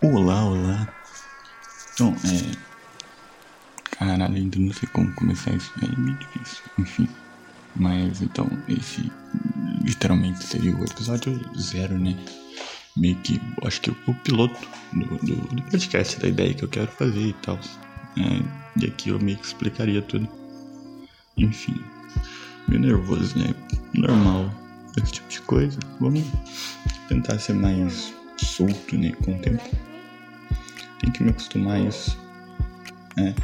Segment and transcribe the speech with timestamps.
[0.00, 0.94] Olá, olá.
[1.92, 2.56] Então, é.
[3.96, 5.72] Caralho, ainda não sei como começar isso.
[5.82, 6.62] É meio difícil.
[6.78, 7.08] Enfim.
[7.74, 9.10] Mas então, esse
[9.82, 12.16] literalmente seria o episódio zero, né?
[12.96, 16.90] Meio que, acho que o piloto do, do, do podcast, da ideia que eu quero
[16.92, 17.58] fazer e tal.
[18.16, 20.28] É, e aqui eu meio que explicaria tudo.
[21.36, 21.74] Enfim,
[22.68, 23.52] meio nervoso, né?
[23.94, 24.48] Normal,
[24.96, 25.80] esse tipo de coisa.
[25.98, 26.22] Vamos
[27.08, 28.14] tentar ser mais
[28.44, 29.12] solto, né?
[29.24, 29.62] Com o tempo.
[31.00, 32.18] Tem que me acostumar a isso.
[33.18, 33.34] É,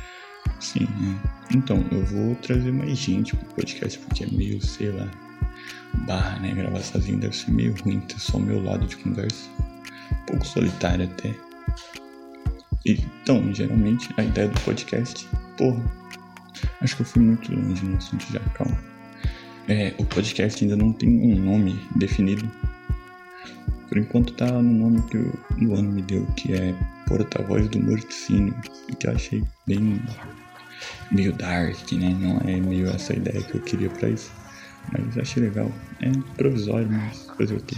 [0.61, 1.57] sim, é.
[1.57, 5.11] Então, eu vou trazer mais gente pro podcast, porque é meio, sei lá,
[6.07, 6.53] barra, né?
[6.55, 9.49] Gravar sozinho deve ser meio ruim ter só o meu lado de conversa.
[10.13, 11.35] Um pouco solitário até.
[12.87, 15.27] Então, geralmente, a ideia do podcast,
[15.57, 15.83] porra,
[16.83, 18.79] acho que eu fui muito longe no assunto já, calma.
[19.67, 22.51] É, o podcast ainda não tem um nome definido.
[23.95, 26.75] Por enquanto tá no nome que o Luano me deu, que é
[27.07, 28.53] Porta-Voz do Morticínio,
[28.99, 30.03] que eu achei bem
[31.13, 32.13] meio dark, né?
[32.19, 34.33] Não é meio essa ideia que eu queria pra isso.
[34.91, 35.71] Mas achei legal.
[36.01, 37.77] É provisório, mas fazer o quê?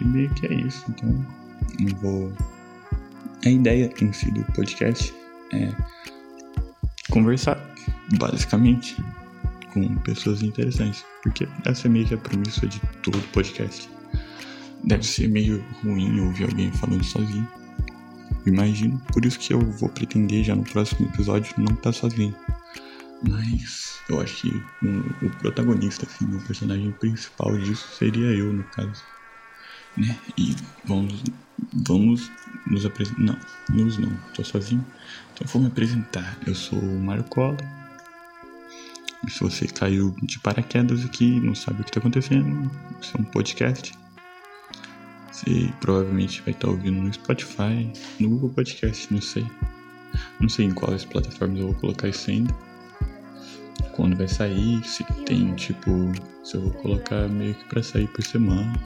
[0.00, 1.10] E meio que é isso, então
[1.78, 2.32] não vou.
[3.44, 5.14] A ideia em si do podcast
[5.52, 5.70] é
[7.08, 7.64] conversar,
[8.18, 8.96] basicamente,
[9.72, 11.04] com pessoas interessantes.
[11.22, 13.94] Porque essa é meio que a premissa de todo podcast.
[14.86, 17.48] Deve ser meio ruim ouvir alguém falando sozinho.
[18.46, 22.34] Imagino, por isso que eu vou pretender já no próximo episódio não estar tá sozinho.
[23.28, 28.62] Mas eu acho que o, o protagonista, assim, o personagem principal disso seria eu, no
[28.64, 29.02] caso.
[29.96, 30.16] Né?
[30.38, 31.24] E vamos,
[31.72, 32.30] vamos
[32.66, 33.22] nos apresentar.
[33.22, 34.84] Não, nos não, tô sozinho.
[35.34, 36.38] Então vou me apresentar.
[36.46, 37.56] Eu sou o Cola.
[39.28, 43.24] Se você caiu de paraquedas aqui não sabe o que está acontecendo, isso é um
[43.24, 44.05] podcast.
[45.36, 49.46] Você provavelmente vai estar ouvindo no Spotify, no Google Podcast, não sei.
[50.40, 52.54] Não sei em quais plataformas eu vou colocar isso ainda
[53.96, 55.90] quando vai sair, se tem tipo,
[56.44, 58.78] se eu vou colocar meio que pra sair por semana,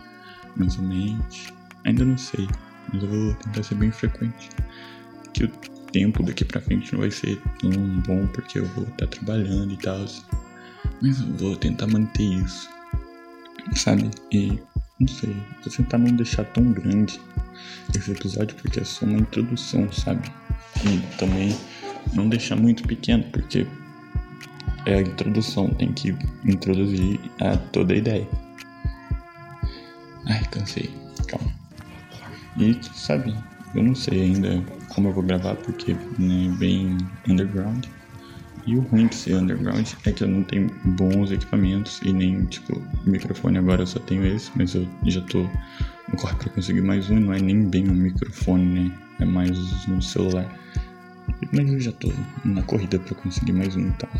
[0.57, 1.53] mensalmente.
[1.85, 2.49] Ainda não sei,
[2.93, 4.49] mas eu vou tentar ser bem frequente.
[5.35, 5.49] Que o
[5.93, 7.71] tempo daqui pra frente não vai ser tão
[8.07, 10.05] bom porque eu vou estar tá trabalhando e tal.
[11.03, 12.69] Mas eu vou tentar manter isso,
[13.75, 14.11] sabe?
[14.33, 14.59] E
[15.01, 15.35] não sei,
[15.65, 17.19] vou tentar não deixar tão grande
[17.97, 20.31] esse episódio porque é só uma introdução, sabe?
[20.85, 21.57] E também
[22.13, 23.67] não deixar muito pequeno porque
[24.85, 28.29] é a introdução, tem que introduzir a toda a ideia.
[30.27, 30.91] Ai, cansei,
[31.27, 31.51] calma.
[32.59, 33.35] E sabe,
[33.75, 37.87] eu não sei ainda como eu vou gravar porque né, é bem underground.
[38.71, 42.45] E o ruim de ser underground é que eu não tenho bons equipamentos e nem,
[42.45, 46.81] tipo, microfone agora eu só tenho esse, mas eu já tô no corre pra conseguir
[46.81, 48.99] mais um, não é nem bem um microfone, né?
[49.19, 49.59] É mais
[49.89, 50.49] um celular.
[51.53, 52.13] Mas eu já tô
[52.45, 54.11] na corrida pra conseguir mais um e tal.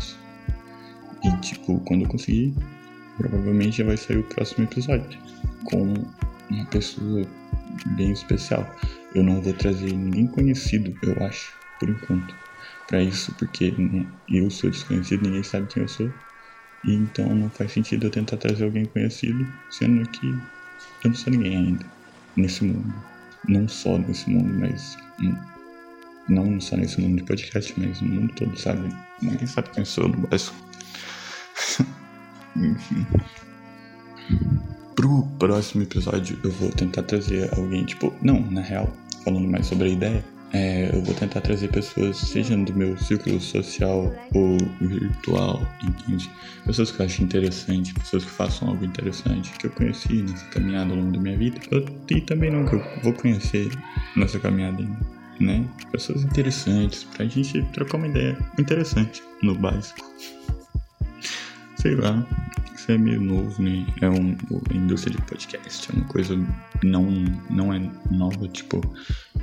[1.23, 2.53] E tipo, quando eu conseguir,
[3.17, 5.17] provavelmente já vai sair o próximo episódio
[5.63, 5.93] com
[6.49, 7.25] uma pessoa
[7.95, 8.69] bem especial.
[9.15, 12.35] Eu não vou trazer ninguém conhecido, eu acho, por enquanto,
[12.91, 16.11] para isso, porque né, eu sou desconhecido, ninguém sabe quem eu sou.
[16.83, 21.31] E então não faz sentido eu tentar trazer alguém conhecido, sendo que eu não sou
[21.31, 21.85] ninguém ainda
[22.35, 22.93] nesse mundo.
[23.47, 24.97] Não só nesse mundo, mas
[26.27, 28.93] não só nesse mundo de podcast, mas no mundo todo, sabe?
[29.21, 30.55] Ninguém sabe quem eu sou no básico.
[32.57, 33.07] Enfim.
[34.95, 38.91] Pro próximo episódio eu vou tentar trazer alguém, tipo, não, na real,
[39.23, 43.39] falando mais sobre a ideia, é, eu vou tentar trazer pessoas, seja do meu círculo
[43.39, 46.29] social ou virtual, entende?
[46.65, 50.91] Pessoas que eu acho interessante, pessoas que façam algo interessante, que eu conheci nessa caminhada
[50.91, 51.59] ao longo da minha vida,
[52.09, 53.69] e também não que eu vou conhecer
[54.15, 54.99] nessa caminhada ainda,
[55.39, 55.65] né?
[55.91, 60.05] Pessoas interessantes, pra gente trocar uma ideia interessante, no básico
[61.81, 62.23] sei lá,
[62.91, 63.85] é meio novo, né?
[64.01, 64.35] É um,
[64.69, 66.35] a indústria de podcast é uma coisa
[66.83, 67.05] não,
[67.49, 67.79] não é
[68.09, 68.81] nova, tipo,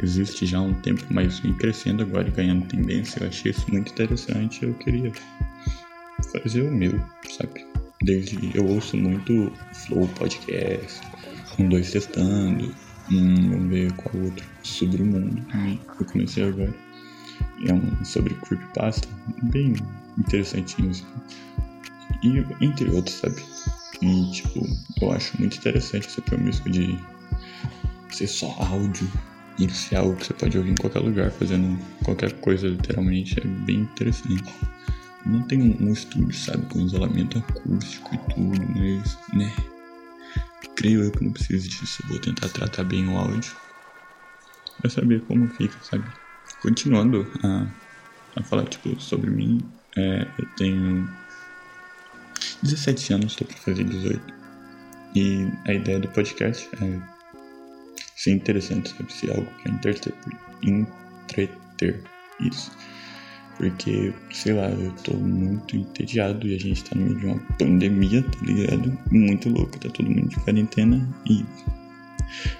[0.02, 3.22] existe já há um tempo, mas vem crescendo agora e ganhando tendência.
[3.22, 4.64] Eu achei isso muito interessante.
[4.64, 5.12] Eu queria
[6.32, 7.00] fazer o meu,
[7.30, 7.66] sabe?
[8.02, 11.00] Desde eu ouço muito Flow Podcast,
[11.58, 12.74] um dois testando,
[13.10, 15.42] um, vamos ver qual outro, sobre o mundo.
[15.98, 16.74] Eu comecei agora.
[17.66, 19.08] É um sobre creepypasta,
[19.44, 19.74] bem
[20.18, 20.90] interessantinho.
[20.90, 21.04] Assim
[22.22, 23.42] e entre outros, sabe?
[24.02, 24.64] E, tipo,
[25.02, 26.98] eu acho muito interessante essa promessa de
[28.10, 29.10] ser só áudio
[29.58, 33.44] e ser algo que você pode ouvir em qualquer lugar, fazendo qualquer coisa, literalmente, é
[33.44, 34.54] bem interessante.
[35.26, 39.52] Não tem um estúdio, sabe, com isolamento acústico e tudo, mas, né,
[40.76, 42.02] creio eu que não preciso disso.
[42.04, 43.52] Eu vou tentar tratar bem o áudio.
[44.80, 46.04] pra saber como fica, sabe?
[46.62, 47.66] Continuando a,
[48.36, 49.58] a falar, tipo, sobre mim,
[49.96, 51.08] é, eu tenho
[52.62, 54.20] 17 anos, tô pra fazer 18.
[55.14, 57.00] E a ideia do podcast é
[58.16, 59.12] ser interessante, sabe?
[59.12, 60.14] Ser algo entreter,
[60.62, 62.02] entreter
[62.40, 62.70] isso.
[63.56, 67.40] Porque, sei lá, eu tô muito entediado e a gente tá no meio de uma
[67.58, 68.98] pandemia, tá ligado?
[69.10, 71.44] Muito louco, tá todo mundo de quarentena e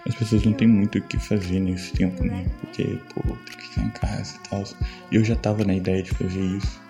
[0.08, 2.46] as pessoas não têm muito o que fazer nesse tempo, né?
[2.60, 4.64] Porque, pô, tem que ficar em casa e tal.
[5.12, 6.80] E eu já tava na ideia de fazer isso.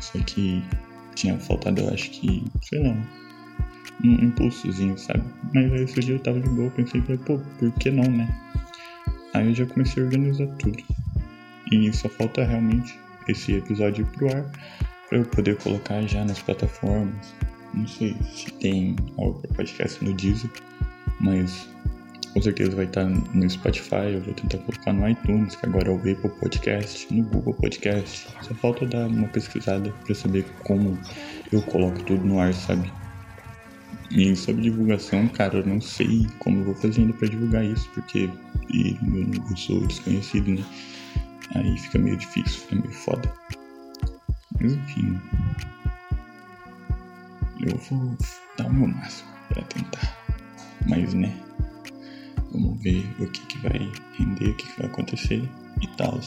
[0.00, 0.62] Só que
[1.18, 2.94] tinha faltado, eu acho que, sei lá,
[4.04, 5.24] um impulsozinho, sabe?
[5.52, 8.28] Mas aí esse dia eu tava de boa, pensei, pô, por que não, né?
[9.34, 10.78] Aí eu já comecei a organizar tudo.
[11.72, 12.98] E só falta realmente
[13.28, 14.50] esse episódio ir pro ar
[15.08, 17.34] para eu poder colocar já nas plataformas.
[17.74, 20.50] Não sei se tem algo podcast no Deezer,
[21.20, 21.68] mas
[22.38, 24.12] com certeza vai estar no Spotify.
[24.12, 28.28] Eu vou tentar colocar no iTunes, que agora é o Apple Podcast, no Google Podcast.
[28.42, 30.96] Só falta dar uma pesquisada para saber como
[31.50, 32.92] eu coloco tudo no ar, sabe?
[34.12, 37.90] E sobre divulgação, cara, eu não sei como eu vou fazer ainda para divulgar isso,
[37.90, 38.30] porque
[38.72, 40.64] eu sou desconhecido, né?
[41.56, 43.34] Aí fica meio difícil, fica meio foda.
[44.60, 45.20] Mas enfim.
[47.66, 48.16] Eu vou
[48.56, 50.16] dar o meu máximo pra tentar.
[50.86, 51.47] Mas né.
[52.52, 55.48] Vamos ver o que, que vai render, o que, que vai acontecer
[55.80, 56.20] e tal.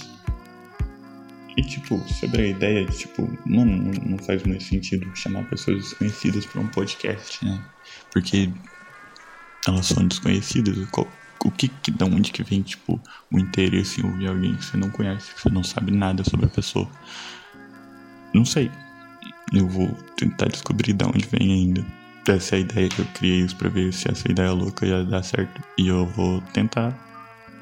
[1.57, 5.83] E tipo, sobre a ideia de tipo, mano, não, não faz muito sentido chamar pessoas
[5.83, 7.61] desconhecidas para um podcast, né?
[8.11, 8.49] Porque
[9.67, 10.77] elas são desconhecidas.
[10.91, 11.07] Qual,
[11.43, 13.01] o que, que da onde que vem tipo
[13.31, 16.45] o interesse em ouvir alguém que você não conhece, que você não sabe nada sobre
[16.45, 16.89] a pessoa.
[18.33, 18.71] Não sei.
[19.53, 21.85] Eu vou tentar descobrir de onde vem ainda.
[22.31, 25.21] Essa é a ideia que eu criei pra ver se essa ideia louca já dá
[25.21, 25.61] certo.
[25.77, 26.97] E eu vou tentar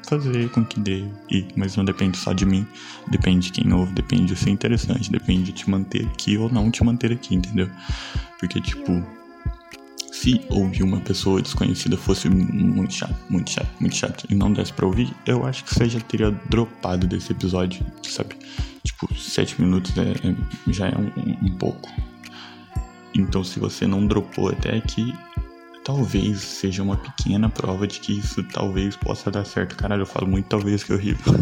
[0.08, 1.04] fazer com que dê.
[1.30, 2.66] E, mas não depende só de mim.
[3.08, 6.70] Depende de quem ouve, depende de ser interessante, depende de te manter aqui ou não
[6.70, 7.68] te manter aqui, entendeu?
[8.38, 9.04] Porque, tipo,
[10.12, 14.72] se ouvir uma pessoa desconhecida fosse muito chato, muito chato, muito chato e não desse
[14.72, 18.34] pra ouvir, eu acho que você já teria dropado desse episódio, sabe?
[18.82, 21.88] Tipo, sete minutos é, é já é um, um, pouco.
[23.14, 25.14] Então, se você não dropou até aqui,
[25.84, 29.76] talvez seja uma pequena prova de que isso talvez possa dar certo.
[29.76, 31.34] Caralho, eu falo muito talvez que é horrível.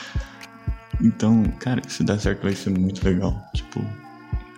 [1.00, 3.42] então, cara, se dar certo vai ser muito legal.
[3.54, 3.84] Tipo,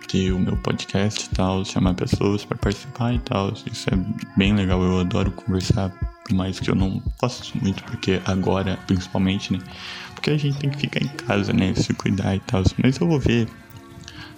[0.07, 3.53] ter o meu podcast e tal, chamar pessoas para participar e tal.
[3.71, 3.97] Isso é
[4.37, 5.89] bem legal, eu adoro conversar,
[6.25, 9.59] por mais que eu não faça muito, porque agora, principalmente, né?
[10.13, 11.73] Porque a gente tem que ficar em casa, né?
[11.75, 12.63] Se cuidar e tal.
[12.81, 13.47] Mas eu vou ver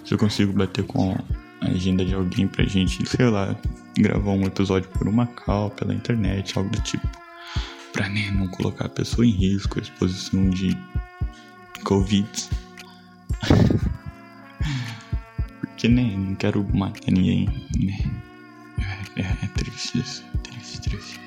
[0.04, 1.16] se eu consigo bater com
[1.62, 3.56] agenda de alguém pra gente, sei lá,
[3.96, 7.06] gravar um episódio por uma cal, pela internet, algo do tipo.
[7.92, 10.76] Pra né, não colocar a pessoa em risco, a exposição de
[11.84, 12.28] Covid.
[15.60, 17.46] Porque, né, não quero matar ninguém,
[17.78, 17.98] né?
[19.16, 21.20] É, é, é triste isso, triste, triste.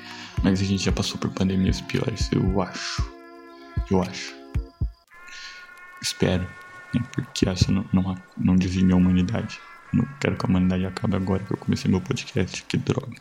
[0.43, 3.13] Mas a gente já passou por pandemias piores, eu acho.
[3.89, 4.33] Eu acho.
[6.01, 6.43] Espero,
[6.93, 7.01] né?
[7.13, 9.59] Porque essa não, não, não dizime a humanidade.
[9.93, 13.15] Não quero que a humanidade acabe agora que eu comecei meu podcast, que droga.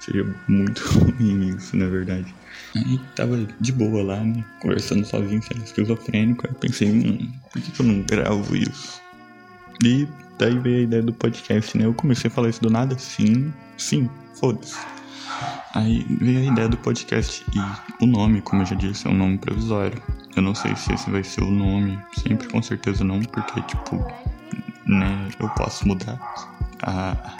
[0.00, 2.34] Seria muito ruim isso, na verdade.
[2.76, 4.44] Aí tava de boa lá, né?
[4.60, 6.46] Conversando sozinho, sendo esquizofrênico.
[6.46, 9.00] Aí pensei, hum, por que eu não gravo isso?
[9.82, 10.06] E
[10.38, 11.86] daí veio a ideia do podcast, né?
[11.86, 14.76] Eu comecei a falar isso do nada, sim, sim, foda-se.
[15.74, 19.14] Aí veio a ideia do podcast e o nome, como eu já disse, é um
[19.14, 20.02] nome provisório.
[20.36, 24.06] Eu não sei se esse vai ser o nome, sempre com certeza não, porque, tipo,
[24.86, 26.18] né, eu posso mudar.
[26.82, 27.36] A,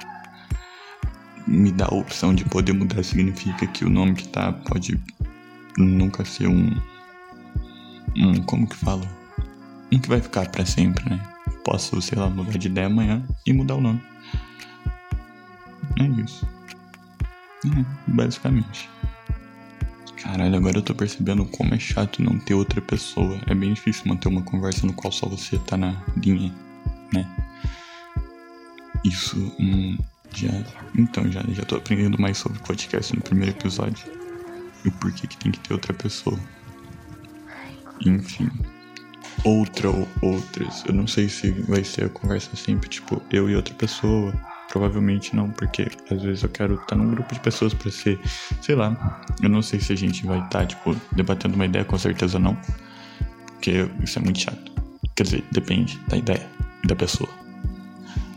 [1.46, 5.00] me dar a opção de poder mudar significa que o nome que tá pode
[5.76, 6.70] nunca ser um.
[8.16, 8.42] Um.
[8.42, 9.02] Como que fala?
[9.92, 11.20] Um que vai ficar para sempre, né?
[11.64, 14.02] posso, sei lá, mudar de ideia amanhã e mudar o nome.
[15.98, 16.46] É isso.
[17.66, 18.88] É, basicamente.
[20.16, 23.40] Caralho, agora eu tô percebendo como é chato não ter outra pessoa.
[23.46, 26.52] É bem difícil manter uma conversa no qual só você tá na linha,
[27.12, 27.26] né?
[29.04, 29.98] Isso, hum,
[30.34, 30.50] já.
[30.96, 34.04] Então, já, já tô aprendendo mais sobre podcast no primeiro episódio.
[34.84, 36.38] E o porquê que tem que ter outra pessoa.
[38.04, 38.50] Enfim
[39.44, 40.84] outra ou outras.
[40.86, 44.32] Eu não sei se vai ser a conversa sempre, tipo, eu e outra pessoa.
[44.68, 48.18] Provavelmente não, porque às vezes eu quero estar num grupo de pessoas para ser,
[48.62, 49.22] sei lá.
[49.42, 52.56] Eu não sei se a gente vai estar, tipo, debatendo uma ideia, com certeza não.
[53.46, 54.72] Porque isso é muito chato.
[55.14, 56.48] Quer dizer, depende da ideia
[56.84, 57.30] da pessoa.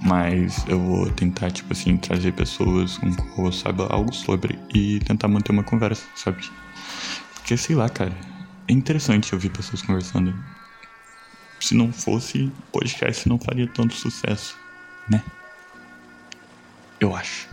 [0.02, 5.00] Mas eu vou tentar, tipo assim, trazer pessoas com quem eu saiba algo sobre e
[5.00, 6.48] tentar manter uma conversa, sabe?
[7.34, 8.16] Porque, sei lá, cara,
[8.68, 10.34] é interessante ouvir pessoas conversando.
[11.60, 14.56] Se não fosse, podcast não faria tanto sucesso,
[15.10, 15.24] né?
[17.00, 17.48] Eu acho.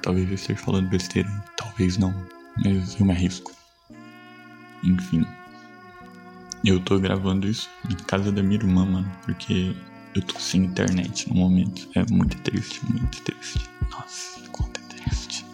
[0.00, 2.14] Talvez eu esteja falando besteira, talvez não,
[2.64, 3.52] mas eu me arrisco.
[4.84, 5.26] Enfim.
[6.64, 9.74] Eu tô gravando isso em casa da minha irmã, mano, porque
[10.14, 11.88] eu tô sem internet no momento.
[11.94, 13.68] É muito triste, muito triste.
[13.90, 15.44] Nossa, quanto é triste.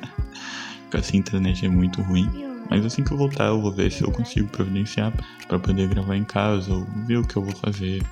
[0.84, 2.28] Ficar sem internet é muito ruim.
[2.70, 5.12] Mas assim que eu voltar, eu vou ver se eu consigo providenciar
[5.46, 8.02] para poder gravar em casa, ou ver o que eu vou fazer.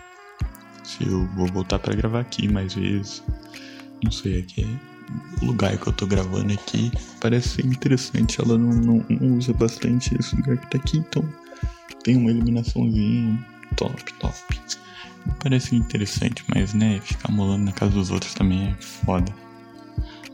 [0.85, 3.23] Se eu vou voltar para gravar aqui mais vezes.
[4.03, 4.93] Não sei, aqui é
[5.43, 8.41] o lugar que eu tô gravando aqui parece ser interessante.
[8.41, 11.25] Ela não, não, não usa bastante esse lugar que tá aqui, então
[12.05, 13.39] tem uma iluminaçãozinha
[13.77, 14.61] top, top.
[15.39, 19.33] Parece interessante, mas né, ficar molando na casa dos outros também é foda.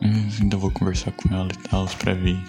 [0.00, 2.42] Mas ainda vou conversar com ela e tal pra ver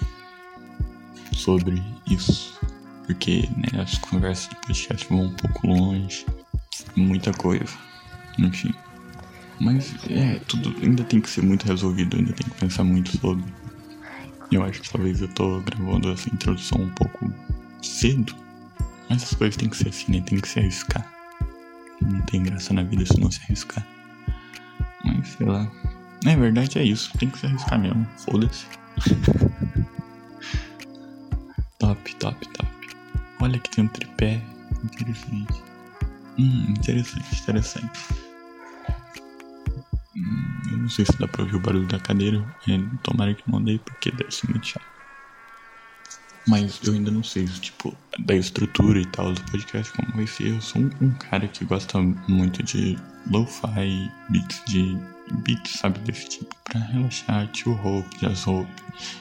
[1.33, 2.59] sobre isso.
[3.05, 6.25] Porque né, as conversas de podcast vão um pouco longe.
[6.95, 7.73] Muita coisa.
[8.37, 8.73] Enfim.
[9.59, 13.43] Mas é, tudo ainda tem que ser muito resolvido, ainda tem que pensar muito sobre.
[14.51, 17.31] Eu acho que talvez eu tô gravando essa introdução um pouco
[17.81, 18.33] cedo.
[19.09, 20.21] Mas as coisas tem que ser assim, né?
[20.21, 21.18] Tem que se arriscar.
[22.01, 23.85] Não tem graça na vida se não se arriscar.
[25.05, 25.69] Mas sei lá.
[26.23, 28.05] Na verdade é isso, tem que se arriscar mesmo.
[28.17, 28.65] Foda-se.
[31.79, 32.69] top, top, top.
[33.41, 34.41] Olha que tem um tripé.
[34.83, 35.63] Interessante.
[36.37, 37.99] Hum, interessante, interessante.
[40.15, 42.43] Hum, eu não sei se dá pra ouvir o barulho da cadeira.
[42.67, 44.98] É, tomara que não dê, porque deve ser muito chato.
[46.49, 50.47] Mas eu ainda não sei, tipo, da estrutura e tal do podcast, como vai ser.
[50.47, 52.97] Eu sou um, um cara que gosta muito de
[53.29, 54.97] lo-fi, beats de
[55.43, 58.67] beats, sabe, desse tipo, pra relaxar, tio Hope, jazz Hope.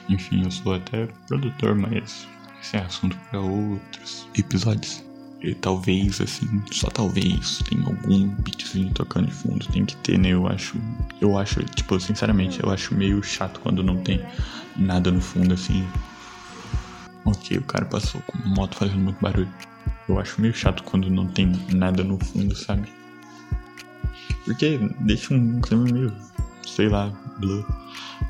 [0.09, 2.27] Enfim, eu sou até produtor, mas
[2.61, 5.03] esse é assunto para outros episódios.
[5.41, 10.29] E talvez, assim, só talvez, tem algum beatzinho tocando de fundo, tem que ter, né?
[10.29, 10.75] Eu acho,
[11.21, 14.19] eu acho, tipo, sinceramente, eu acho meio chato quando não tem
[14.75, 15.87] nada no fundo, assim.
[17.25, 19.51] Ok, o cara passou com uma moto fazendo muito barulho.
[20.07, 22.91] Eu acho meio chato quando não tem nada no fundo, sabe?
[24.45, 26.13] Porque deixa um clima meio,
[26.65, 27.65] sei lá, blue.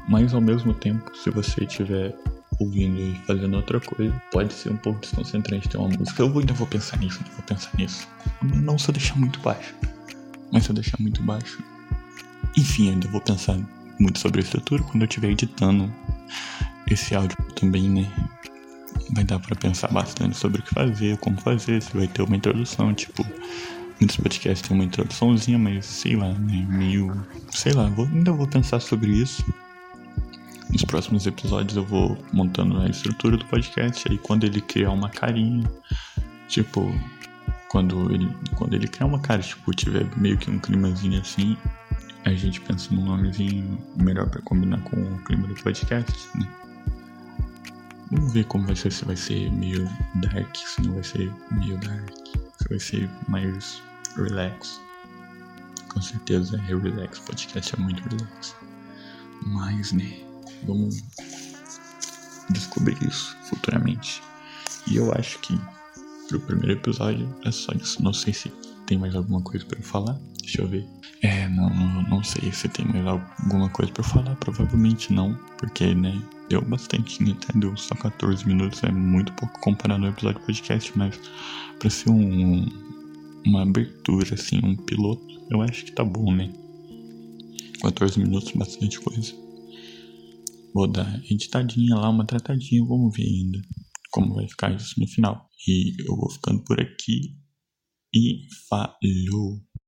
[0.07, 2.15] Mas ao mesmo tempo, se você estiver
[2.59, 6.21] ouvindo e fazendo outra coisa, pode ser um pouco desconcentrante ter uma música.
[6.21, 8.07] Eu ainda vou pensar nisso, ainda vou pensar nisso.
[8.41, 9.73] Não se eu deixar muito baixo.
[10.51, 11.63] Mas se eu deixar muito baixo.
[12.57, 13.57] Enfim, ainda vou pensar
[13.99, 15.93] muito sobre a estrutura quando eu estiver editando
[16.89, 18.11] esse áudio também, né?
[19.13, 22.35] Vai dar para pensar bastante sobre o que fazer, como fazer, se vai ter uma
[22.35, 23.25] introdução, tipo.
[23.99, 26.65] Muitos podcasts têm uma introduçãozinha, mas sei lá, né?
[26.69, 27.11] Meio.
[27.49, 29.43] Sei lá, vou, ainda vou pensar sobre isso.
[30.71, 34.09] Nos próximos episódios eu vou montando a estrutura do podcast.
[34.09, 35.69] Aí quando ele criar uma carinha,
[36.47, 36.93] tipo,
[37.69, 41.57] quando ele, quando ele criar uma cara, tipo, tiver meio que um climazinho assim,
[42.25, 46.47] a gente pensa num nomezinho melhor para combinar com o clima do podcast, né?
[48.11, 49.85] Vamos ver como vai ser, se vai ser meio
[50.15, 52.09] dark, se não vai ser meio dark,
[52.57, 53.81] se vai ser mais
[54.15, 54.81] relax.
[55.93, 58.55] Com certeza é relax, podcast é muito relax.
[59.45, 60.19] Mas, né?
[60.63, 61.03] Vamos
[62.49, 64.21] descobrir isso futuramente.
[64.87, 65.59] E eu acho que
[66.27, 68.01] pro primeiro episódio é só isso.
[68.03, 68.49] Não sei se
[68.85, 70.17] tem mais alguma coisa para falar.
[70.41, 70.85] Deixa eu ver.
[71.21, 74.35] É, não, não, não sei se tem mais alguma coisa para falar.
[74.37, 78.83] Provavelmente não, porque, né, deu bastante, até deu só 14 minutos.
[78.83, 81.19] É muito pouco comparado ao episódio podcast, mas
[81.77, 82.65] pra ser um,
[83.45, 86.51] uma abertura, assim, um piloto, eu acho que tá bom, né?
[87.81, 89.33] 14 minutos, bastante coisa.
[90.73, 93.59] Vou dar editadinha lá, uma tratadinha, vamos ver ainda
[94.11, 95.47] como vai ficar isso no final.
[95.67, 97.37] E eu vou ficando por aqui.
[98.13, 99.61] E falou!